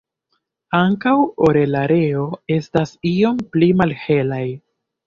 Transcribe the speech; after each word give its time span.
Ankaŭ 0.77 1.13
orelareo 1.49 2.25
estas 2.59 2.97
iom 3.15 3.47
pli 3.55 3.71
malhelaj. 3.85 4.47